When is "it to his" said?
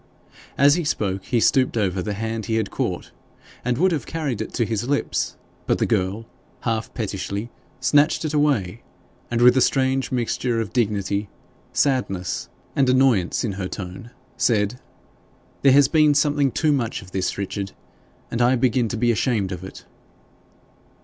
4.41-4.89